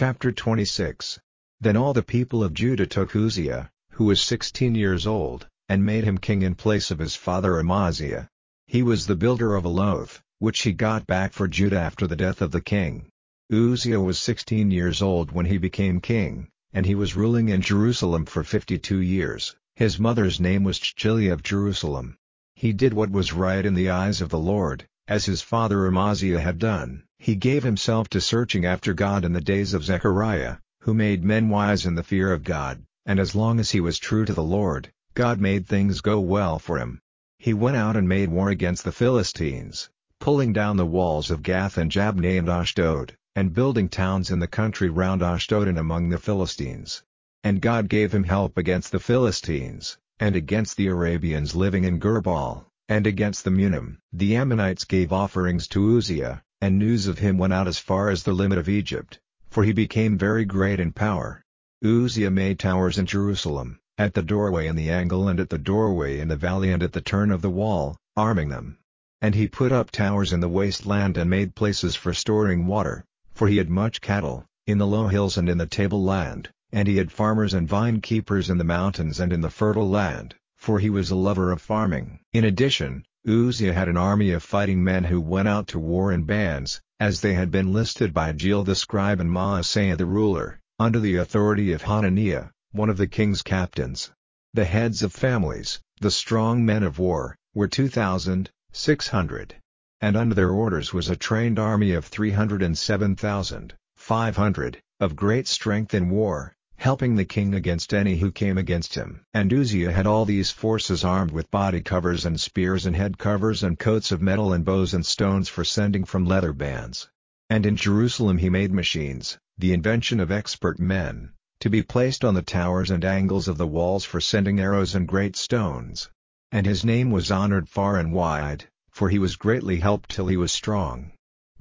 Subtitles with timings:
[0.00, 1.18] Chapter 26
[1.60, 6.04] Then all the people of Judah took Uzziah, who was sixteen years old, and made
[6.04, 8.28] him king in place of his father Amaziah.
[8.68, 12.40] He was the builder of Eloth which he got back for Judah after the death
[12.40, 13.08] of the king.
[13.52, 18.24] Uzziah was sixteen years old when he became king, and he was ruling in Jerusalem
[18.24, 19.56] for fifty-two years.
[19.74, 22.16] His mother's name was Jechiliah of Jerusalem.
[22.54, 26.38] He did what was right in the eyes of the Lord, as his father Amaziah
[26.38, 27.02] had done.
[27.20, 31.48] He gave himself to searching after God in the days of Zechariah, who made men
[31.48, 34.42] wise in the fear of God, and as long as he was true to the
[34.42, 37.00] Lord, God made things go well for him.
[37.38, 41.76] He went out and made war against the Philistines, pulling down the walls of Gath
[41.76, 46.18] and Jabneh and Ashdod, and building towns in the country round Ashdod and among the
[46.18, 47.02] Philistines.
[47.44, 52.64] And God gave him help against the Philistines, and against the Arabians living in Gurbaal,
[52.88, 53.98] and against the Meunim.
[54.12, 58.22] The Ammonites gave offerings to Uzziah, and news of him went out as far as
[58.22, 59.18] the limit of Egypt,
[59.48, 61.42] for he became very great in power.
[61.84, 66.18] Uzziah made towers in Jerusalem, at the doorway in the angle and at the doorway
[66.18, 68.78] in the valley and at the turn of the wall, arming them.
[69.22, 73.48] And he put up towers in the wasteland and made places for storing water, for
[73.48, 76.98] he had much cattle, in the low hills and in the table land, and he
[76.98, 80.90] had farmers and vine keepers in the mountains and in the fertile land, for he
[80.90, 82.20] was a lover of farming.
[82.32, 86.24] In addition, Uzziah had an army of fighting men who went out to war in
[86.24, 90.98] bands, as they had been listed by Jeiel the scribe and Maaseiah the ruler, under
[90.98, 94.10] the authority of Hananiah, one of the king's captains.
[94.54, 99.56] The heads of families, the strong men of war, were two thousand, six hundred.
[100.00, 104.36] And under their orders was a trained army of three hundred and seven thousand, five
[104.36, 109.20] hundred, of great strength in war, helping the king against any who came against him.
[109.34, 113.64] And Uzziah had all these forces armed with body covers and spears and head covers
[113.64, 117.08] and coats of metal and bows and stones for sending from leather bands.
[117.50, 122.34] And in Jerusalem he made machines, the invention of expert men, to be placed on
[122.34, 126.08] the towers and angles of the walls for sending arrows and great stones.
[126.52, 130.36] And his name was honored far and wide, for he was greatly helped till he
[130.36, 131.10] was strong.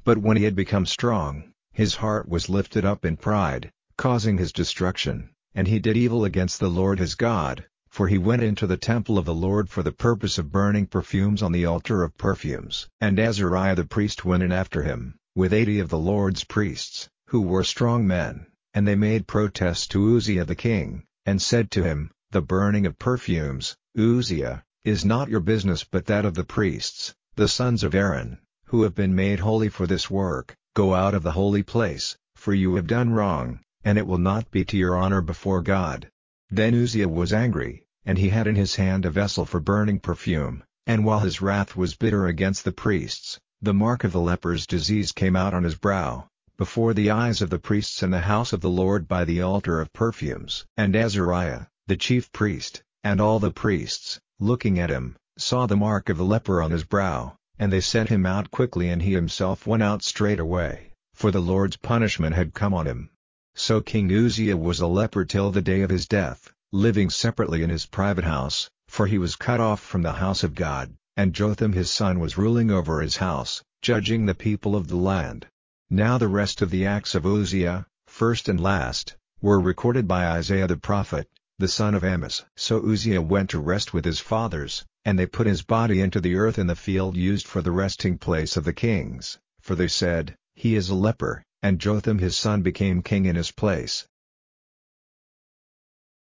[0.03, 4.53] But when he had become strong, his heart was lifted up in pride, causing his
[4.53, 8.77] destruction, and he did evil against the Lord his God, for he went into the
[8.77, 12.87] temple of the Lord for the purpose of burning perfumes on the altar of perfumes.
[13.01, 17.41] And Azariah the priest went in after him, with eighty of the Lord's priests, who
[17.41, 22.11] were strong men, and they made protest to Uzziah the king, and said to him,
[22.29, 27.47] The burning of perfumes, Uzziah, is not your business but that of the priests, the
[27.47, 31.31] sons of Aaron, who have been made holy for this work, go out of the
[31.31, 35.21] holy place, for you have done wrong and it will not be to your honor
[35.21, 36.09] before God.
[36.49, 40.61] Then Uzziah was angry, and he had in his hand a vessel for burning perfume,
[40.85, 45.13] and while his wrath was bitter against the priests, the mark of the leper's disease
[45.13, 46.27] came out on his brow,
[46.57, 49.79] before the eyes of the priests in the house of the Lord by the altar
[49.79, 50.65] of perfumes.
[50.75, 56.09] And Azariah, the chief priest, and all the priests, looking at him, saw the mark
[56.09, 59.65] of the leper on his brow, and they sent him out quickly and he himself
[59.65, 63.11] went out straightway, for the Lord's punishment had come on him.
[63.59, 67.71] So King Uzziah was a leper till the day of his death, living separately in
[67.71, 71.73] his private house, for he was cut off from the house of God, and Jotham
[71.73, 75.47] his son was ruling over his house, judging the people of the land.
[75.89, 80.67] Now the rest of the acts of Uzziah, first and last, were recorded by Isaiah
[80.67, 82.45] the prophet, the son of Amos.
[82.55, 86.35] So Uzziah went to rest with his fathers, and they put his body into the
[86.35, 90.35] earth in the field used for the resting place of the kings, for they said,
[90.53, 94.07] He is a leper and Jotham his son became king in his place.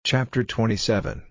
[0.03, 1.23] Chapter 27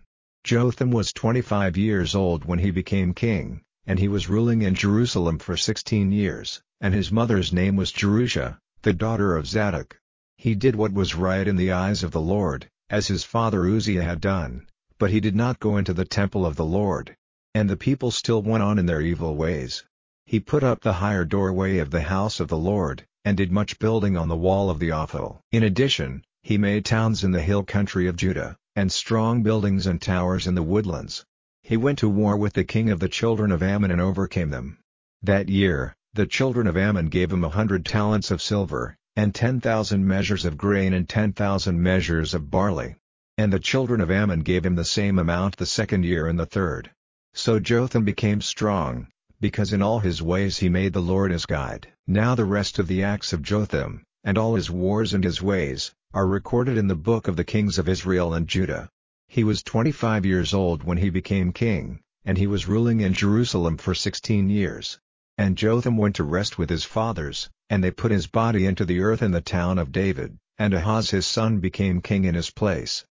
[0.42, 5.38] Jotham was 25 years old when he became king, and he was ruling in Jerusalem
[5.38, 9.98] for 16 years, and his mother's name was Jerusha, the daughter of Zadok.
[10.38, 14.02] He did what was right in the eyes of the Lord, as his father Uzziah
[14.02, 14.66] had done,
[14.98, 17.16] but he did not go into the temple of the Lord.
[17.54, 19.84] And the people still went on in their evil ways.
[20.24, 23.78] He put up the higher doorway of the house of the Lord, and did much
[23.78, 25.40] building on the wall of the Ophel.
[25.52, 30.00] In addition, he made towns in the hill country of Judah, and strong buildings and
[30.00, 31.24] towers in the woodlands.
[31.62, 34.78] He went to war with the king of the children of Ammon and overcame them.
[35.22, 39.60] That year, the children of Ammon gave him a hundred talents of silver, and ten
[39.60, 42.96] thousand measures of grain and ten thousand measures of barley.
[43.36, 46.46] And the children of Ammon gave him the same amount the second year and the
[46.46, 46.90] third.
[47.34, 49.08] So Jotham became strong,
[49.40, 51.88] because in all his ways he made the Lord his guide.
[52.06, 55.92] Now the rest of the acts of Jotham, and all his wars and his ways,
[56.12, 58.90] are recorded in the book of the kings of Israel and Judah.
[59.28, 63.78] He was twenty-five years old when he became king, and he was ruling in Jerusalem
[63.78, 64.98] for sixteen years.
[65.38, 69.00] And Jotham went to rest with his fathers, and they put his body into the
[69.00, 73.06] earth in the town of David, and Ahaz his son became king in his place.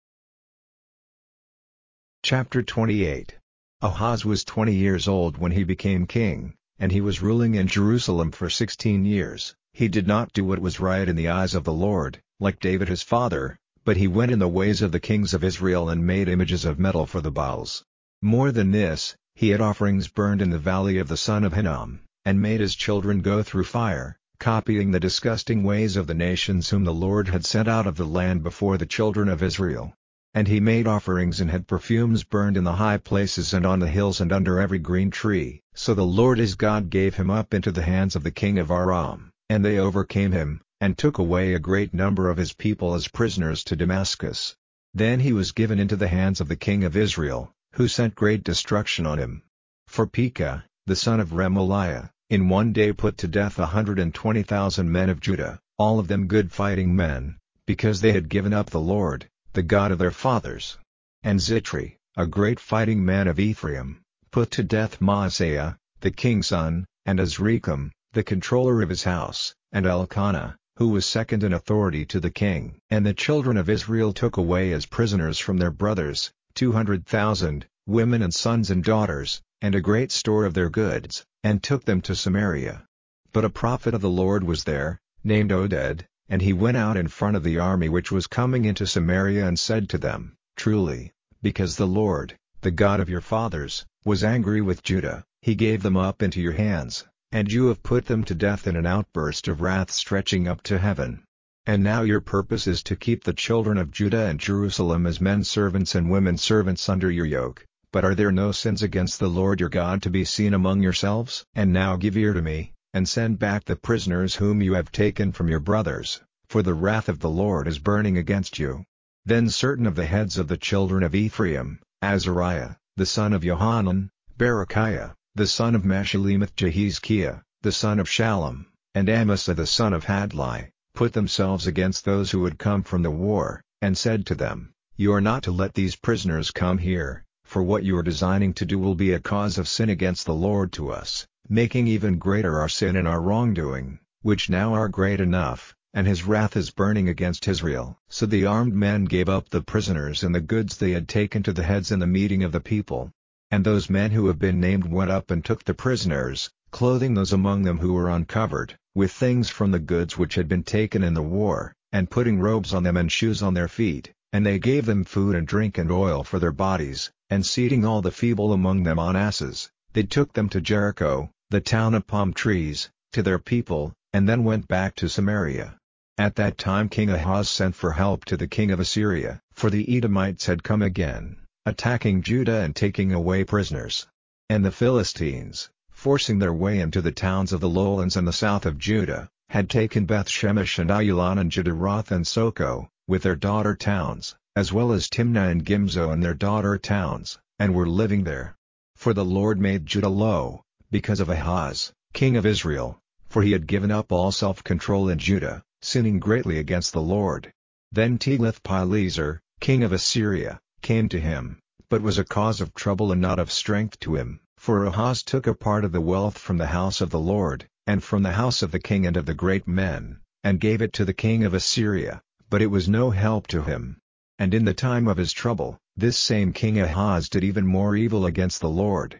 [2.21, 3.38] Chapter 28
[3.81, 8.29] Ahaz was twenty years old when he became king, and he was ruling in Jerusalem
[8.29, 9.55] for sixteen years.
[9.71, 12.89] He did not do what was right in the eyes of the Lord, like David
[12.89, 16.27] his father, but he went in the ways of the kings of Israel and made
[16.27, 17.85] images of metal for the Baals.
[18.21, 22.01] More than this, he had offerings burned in the valley of the son of Hinnom
[22.25, 26.83] and made his children go through fire, copying the disgusting ways of the nations whom
[26.83, 29.93] the Lord had sent out of the land before the children of Israel.
[30.33, 33.89] And he made offerings and had perfumes burned in the high places and on the
[33.89, 35.61] hills and under every green tree.
[35.73, 38.69] So the Lord his God gave him up into the hands of the king of
[38.69, 43.07] Aram, and they overcame him, and took away a great number of his people as
[43.07, 44.55] prisoners to Damascus.
[44.93, 48.43] Then he was given into the hands of the king of Israel, who sent great
[48.43, 49.41] destruction on him.
[49.87, 54.13] For Pekah, the son of Remaliah, in one day put to death a hundred and
[54.13, 58.53] twenty thousand men of Judah, all of them good fighting men, because they had given
[58.53, 60.77] up the Lord, the God of their fathers.
[61.23, 64.01] And Zichri, a great fighting man of Ephraim,
[64.31, 69.85] put to death Maaseiah, the king's son, and Azrikam, the controller of his house, and
[69.85, 72.79] Elkanah, who was second in authority to the king.
[72.89, 77.65] And the children of Israel took away as prisoners from their brothers, two hundred thousand,
[77.85, 82.01] women and sons and daughters, and a great store of their goods, and took them
[82.01, 82.85] to Samaria.
[83.33, 87.07] But a prophet of the Lord was there, named Oded, and he went out in
[87.07, 91.11] front of the army which was coming into Samaria and said to them, Truly,
[91.41, 95.97] because the Lord, the God of your fathers, was angry with Judah, he gave them
[95.97, 99.61] up into your hands, and you have put them to death in an outburst of
[99.61, 101.23] wrath stretching up to heaven.
[101.65, 105.43] And now your purpose is to keep the children of Judah and Jerusalem as men
[105.43, 109.59] servants and women servants under your yoke, but are there no sins against the Lord
[109.59, 111.43] your God to be seen among yourselves?
[111.55, 115.31] And now give ear to me, and send back the prisoners whom you have taken
[115.31, 118.83] from your brothers, for the wrath of the Lord is burning against you.
[119.25, 124.09] Then certain of the heads of the children of Ephraim, Azariah, the son of Johanan,
[124.37, 128.65] Berechiah, the son of Meshillemoth Jehizkiah, the son of Shallum,
[128.95, 133.11] and Amasa the son of Hadlai, put themselves against those who had come from the
[133.11, 137.61] war, and said to them, You are not to let these prisoners come here, for
[137.61, 140.71] what you are designing to do will be a cause of sin against the Lord
[140.73, 145.75] to us, making even greater our sin and our wrongdoing, which now are great enough,
[145.95, 147.97] and his wrath is burning against Israel.
[148.07, 151.51] So the armed men gave up the prisoners and the goods they had taken to
[151.51, 153.11] the heads in the meeting of the people.
[153.49, 157.33] And those men who have been named went up and took the prisoners, clothing those
[157.33, 161.15] among them who were uncovered, with things from the goods which had been taken in
[161.15, 164.85] the war, and putting robes on them and shoes on their feet, and they gave
[164.85, 168.83] them food and drink and oil for their bodies, and seating all the feeble among
[168.83, 173.39] them on asses, they took them to Jericho, the town of palm trees, to their
[173.39, 175.75] people, and then went back to Samaria.
[176.15, 179.97] At that time King Ahaz sent for help to the king of Assyria, for the
[179.97, 184.05] Edomites had come again, attacking Judah and taking away prisoners.
[184.47, 188.67] And the Philistines, forcing their way into the towns of the lowlands and the south
[188.67, 193.75] of Judah, had taken Beth Shemesh and Ayalon and Gederoth and Soko, with their daughter
[193.75, 198.55] towns, as well as Timnah and Gimzo and their daughter towns, and were living there.
[198.95, 203.67] For the Lord made Judah low, because of Ahaz, king of Israel, for he had
[203.67, 207.51] given up all self-control in Judah, sinning greatly against the Lord.
[207.91, 213.21] Then Tiglath-Pileser, king of Assyria, came to him, but was a cause of trouble and
[213.21, 216.67] not of strength to him, for Ahaz took a part of the wealth from the
[216.67, 219.67] house of the Lord, and from the house of the king and of the great
[219.67, 223.63] men, and gave it to the king of Assyria, but it was no help to
[223.63, 223.97] him.
[224.37, 228.25] And in the time of his trouble, this same king Ahaz did even more evil
[228.25, 229.19] against the Lord.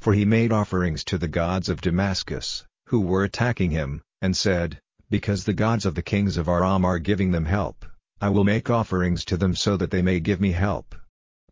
[0.00, 4.80] For he made offerings to the gods of Damascus, who were attacking him, and said,
[5.10, 7.84] Because the gods of the kings of Aram are giving them help,
[8.18, 10.94] I will make offerings to them so that they may give me help.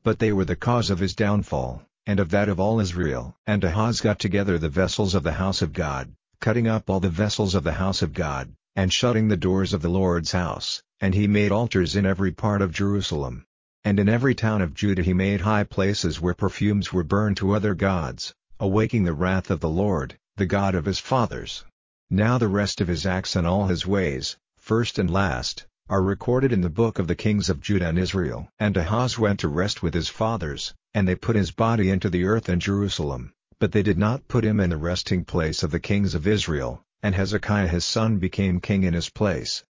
[0.03, 3.37] But they were the cause of his downfall, and of that of all Israel.
[3.47, 7.11] And Ahaz got together the vessels of the house of God, cutting up all the
[7.11, 11.15] vessels of the house of God, and shutting the doors of the Lord's house, and
[11.15, 13.45] he made altars in every part of Jerusalem.
[13.89, 17.53] And in every town of Judah he made high places where perfumes were burned to
[17.53, 21.65] other gods, awaking the wrath of the Lord, the God of his fathers.
[22.11, 26.53] Now the rest of his acts and all his ways, first and last, are recorded
[26.53, 28.51] in the book of the kings of Judah and Israel.
[28.59, 32.25] And Ahaz went to rest with his fathers, and they put his body into the
[32.25, 35.81] earth in Jerusalem, but they did not put him in the resting place of the
[35.81, 39.65] kings of Israel, and Hezekiah his son became king in his place.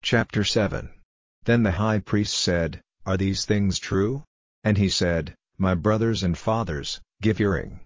[0.00, 0.88] Chapter 7
[1.44, 4.24] Then the high priest said, Are these things true?
[4.62, 7.80] And he said, My brothers and fathers, give hearing.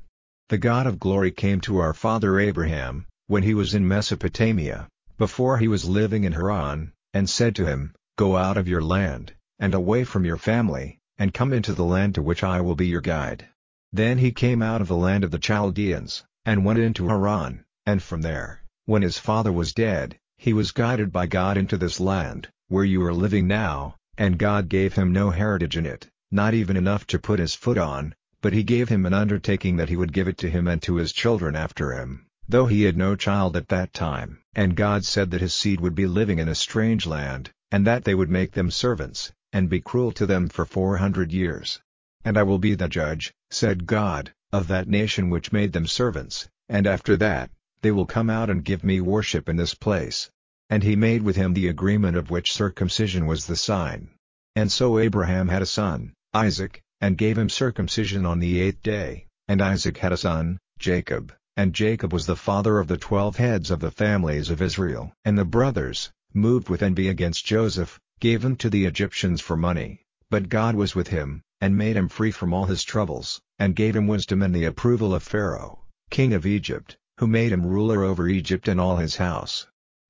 [0.49, 5.58] The God of glory came to our father Abraham, when he was in Mesopotamia, before
[5.58, 9.73] he was living in Haran, and said to him, Go out of your land, and
[9.73, 13.00] away from your family, and come into the land to which I will be your
[13.00, 13.46] guide.
[13.92, 18.02] Then he came out of the land of the Chaldeans, and went into Haran, and
[18.02, 22.49] from there, when his father was dead, he was guided by God into this land,
[22.68, 26.76] where you are living now, and God gave him no heritage in it, not even
[26.76, 30.12] enough to put his foot on, but he gave him an undertaking that he would
[30.12, 33.56] give it to him and to his children after him, though he had no child
[33.56, 34.38] at that time.
[34.54, 38.04] And God said that his seed would be living in a strange land, and that
[38.04, 41.80] they would make them servants, and be cruel to them for four hundred years.
[42.25, 46.49] And I will be the judge, said God, of that nation which made them servants,
[46.68, 47.50] and after that,
[47.83, 50.30] they will come out and give me worship in this place.
[50.71, 54.09] And he made with him the agreement of which circumcision was the sign.
[54.56, 59.26] And so Abraham had a son, Isaac, and gave him circumcision on the eighth day,
[59.47, 63.71] and Isaac had a son, Jacob, and Jacob was the father of the twelve heads
[63.71, 65.12] of the families of Israel.
[65.25, 70.00] And the brothers, moved with envy against Joseph, gave him to the Egyptians for money,
[70.30, 73.94] but God was with him, and made him free from all his troubles, and gave
[73.94, 78.28] him wisdom and the approval of Pharaoh, king of Egypt, who made him ruler over
[78.28, 79.66] Egypt and all his house.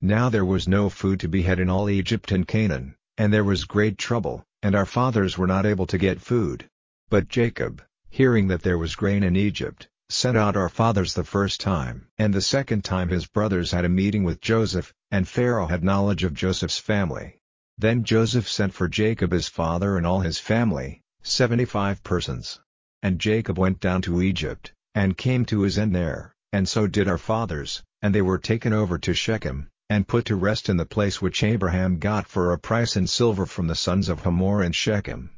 [0.07, 3.43] Now there was no food to be had in all Egypt and Canaan, and there
[3.43, 6.69] was great trouble, and our fathers were not able to get food.
[7.09, 7.81] But Jacob,
[8.11, 12.05] hearing that there was grain in Egypt, sent out our fathers the first time.
[12.19, 16.23] And the second time his brothers had a meeting with Joseph, and Pharaoh had knowledge
[16.23, 17.39] of Joseph's family.
[17.79, 22.59] Then Joseph sent for Jacob his father and all his family, seventy-five persons.
[23.01, 26.35] And Jacob went down to Egypt, and came to his end there.
[26.53, 30.35] And so did our fathers, and they were taken over to Shechem, and put to
[30.35, 34.09] rest in the place which Abraham got for a price in silver from the sons
[34.09, 35.29] of Hamor and Shechem.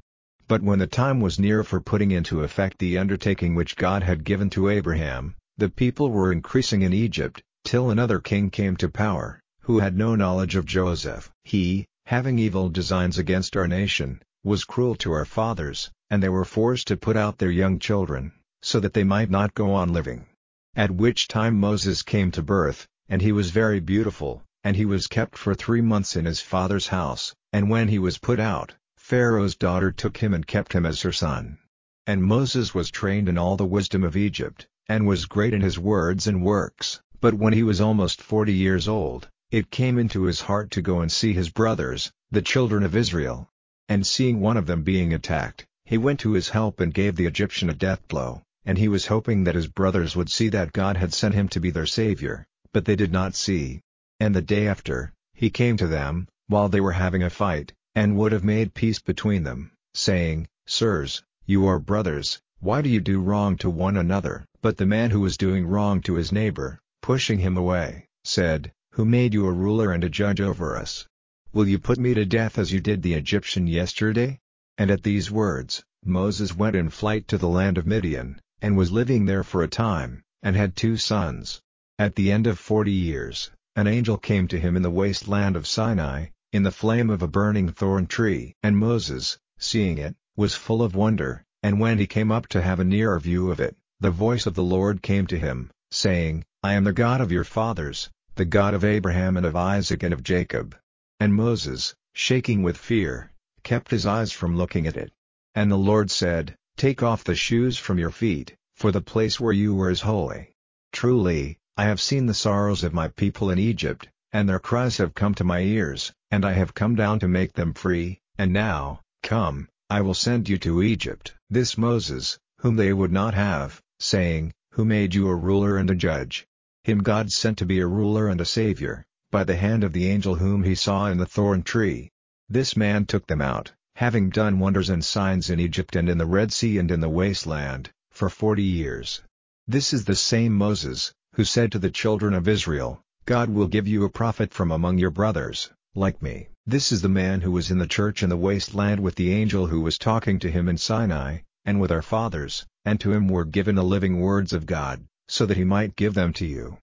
[0.48, 4.24] But when the time was near for putting into effect the undertaking which God had
[4.24, 9.42] given to Abraham, the people were increasing in Egypt, till another king came to power,
[9.64, 11.30] who had no knowledge of Joseph.
[11.44, 16.46] He, having evil designs against our nation, was cruel to our fathers, and they were
[16.46, 20.26] forced to put out their young children, so that they might not go on living.
[20.74, 25.08] At which time Moses came to birth, and he was very beautiful, and he was
[25.08, 29.56] kept for three months in his father's house, and when he was put out, Pharaoh's
[29.56, 31.58] daughter took him and kept him as her son.
[32.06, 35.80] And Moses was trained in all the wisdom of Egypt, and was great in his
[35.80, 40.42] words and works, but when he was almost forty years old, it came into his
[40.42, 43.50] heart to go and see his brothers, the children of Israel.
[43.88, 47.26] And seeing one of them being attacked, he went to his help and gave the
[47.26, 50.98] Egyptian a death blow and he was hoping that his brothers would see that God
[50.98, 52.46] had sent him to be their Savior,
[52.78, 53.82] but they did not see.
[54.20, 58.16] And the day after, he came to them, while they were having a fight, and
[58.16, 63.20] would have made peace between them, saying, Sirs, you are brothers, why do you do
[63.20, 64.46] wrong to one another?
[64.62, 69.06] But the man who was doing wrong to his neighbor, pushing him away, said, Who
[69.06, 71.08] made you a ruler and a judge over us?
[71.54, 74.38] Will you put me to death as you did the Egyptian yesterday?
[74.78, 78.92] And at these words, Moses went in flight to the land of Midian, and was
[78.92, 81.60] living there for a time, and had two sons.
[82.00, 85.56] At the end of forty years, an angel came to him in the waste land
[85.56, 88.54] of Sinai, in the flame of a burning thorn tree.
[88.62, 92.80] And Moses, seeing it, was full of wonder, and when he came up to have
[92.80, 96.74] a nearer view of it, the voice of the Lord came to him, saying, I
[96.74, 100.22] am the God of your fathers, the God of Abraham and of Isaac and of
[100.22, 100.78] Jacob.
[101.20, 103.32] And Moses, shaking with fear,
[103.64, 105.12] kept his eyes from looking at it.
[105.56, 109.52] And the Lord said, Take off the shoes from your feet, for the place where
[109.52, 110.52] you were is holy.
[110.94, 115.14] Truly, I have seen the sorrows of my people in Egypt, and their cries have
[115.14, 119.02] come to my ears, and I have come down to make them free, and now,
[119.22, 121.36] come, I will send you to Egypt.
[121.52, 125.96] This Moses, whom they would not have, saying, Who made you a ruler and a
[125.96, 126.48] judge?
[126.84, 130.08] Him God sent to be a ruler and a savior, by the hand of the
[130.08, 132.10] angel whom he saw in the thorn tree.
[132.50, 136.26] This man took them out, having done wonders and signs in Egypt and in the
[136.26, 139.22] Red Sea and in the wasteland, for forty years.
[139.68, 143.88] This is the same Moses, who said to the children of Israel, God will give
[143.88, 146.48] you a prophet from among your brothers, like me.
[146.66, 149.68] This is the man who was in the church in the wasteland with the angel
[149.68, 153.46] who was talking to him in Sinai, and with our fathers, and to him were
[153.46, 156.80] given the living words of God, so that he might give them to you.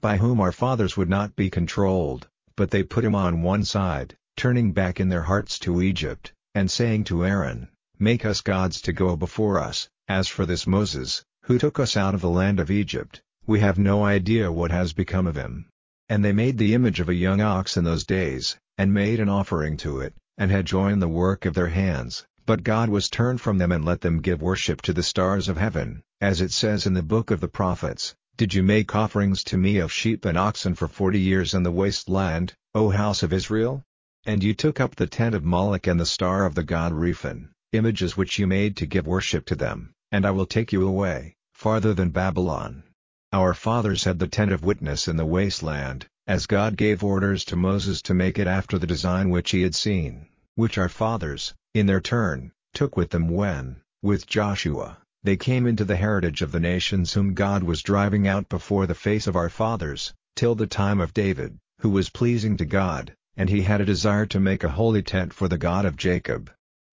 [0.00, 4.16] By whom our fathers would not be controlled, but they put him on one side,
[4.38, 8.92] turning back in their hearts to Egypt and saying to Aaron, Make us gods to
[8.94, 12.70] go before us, as for this Moses, who took us out of the land of
[12.70, 15.66] Egypt, we have no idea what has become of him.
[16.10, 19.30] And they made the image of a young ox in those days, and made an
[19.30, 23.40] offering to it, and had joined the work of their hands, But God was turned
[23.40, 26.86] from them and let them give worship to the stars of heaven, as it says
[26.86, 30.36] in the book of the prophets, Did you make offerings to me of sheep and
[30.36, 33.82] oxen for forty years in the waste land, O house of Israel?
[34.26, 37.48] And you took up the tent of Moloch and the star of the god Rephan,
[37.72, 41.34] images which you made to give worship to them, and I will take you away,
[41.54, 42.82] farther than Babylon.
[43.30, 47.44] Our fathers had the tent of witness in the waste land, as God gave orders
[47.44, 51.52] to Moses to make it after the design which he had seen, which our fathers,
[51.74, 56.52] in their turn, took with them when, with Joshua, they came into the heritage of
[56.52, 60.66] the nations whom God was driving out before the face of our fathers, till the
[60.66, 64.64] time of David, who was pleasing to God, and he had a desire to make
[64.64, 66.50] a holy tent for the God of Jacob.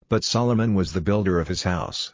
[0.09, 2.13] But Solomon was the builder of his house.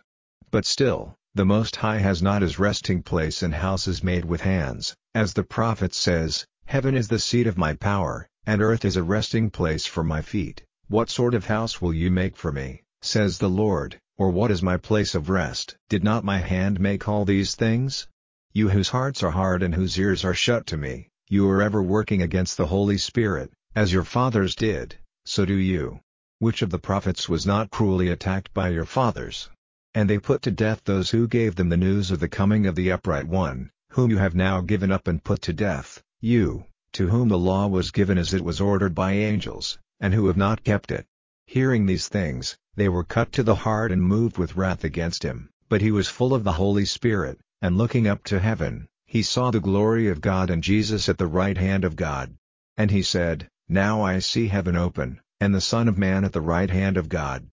[0.51, 4.94] But still, the Most High has not his resting place in houses made with hands,
[5.16, 9.04] as the prophet says, Heaven is the seat of my power, and earth is a
[9.04, 10.62] resting place for my feet.
[10.90, 14.62] What sort of house will you make for me, says the Lord, or what is
[14.62, 15.78] my place of rest?
[15.88, 18.08] Did not my hand make all these things?
[18.52, 21.82] You whose hearts are hard and whose ears are shut to me, you are ever
[21.82, 26.02] working against the Holy Spirit, as your fathers did, so do you.
[26.40, 29.50] Which of the prophets was not cruelly attacked by your fathers?
[29.93, 32.75] And they put to death those who gave them the news of the coming of
[32.75, 37.07] the upright one, whom you have now given up and put to death, you, to
[37.07, 40.63] whom the law was given as it was ordered by angels, and who have not
[40.63, 41.05] kept it.
[41.45, 45.50] Hearing these things, they were cut to the heart and moved with wrath against him.
[45.67, 49.51] But he was full of the Holy Spirit, and looking up to heaven, he saw
[49.51, 52.36] the glory of God and Jesus at the right hand of God.
[52.77, 56.39] And he said, Now I see heaven open, and the Son of Man at the
[56.39, 57.48] right hand of God.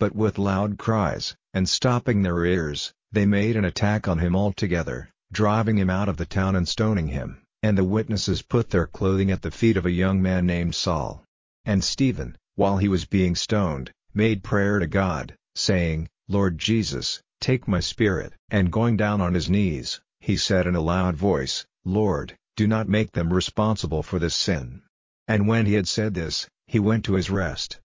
[0.00, 5.10] But with loud cries, and stopping their ears, they made an attack on him altogether,
[5.30, 9.30] driving him out of the town and stoning him, and the witnesses put their clothing
[9.30, 11.22] at the feet of a young man named Saul.
[11.66, 17.68] And Stephen, while he was being stoned, made prayer to God, saying, Lord Jesus, take
[17.68, 18.32] my spirit.
[18.48, 22.88] And going down on his knees, he said in a loud voice, Lord, do not
[22.88, 24.80] make them responsible for this sin.
[25.28, 27.80] And when he had said this, he went to his rest.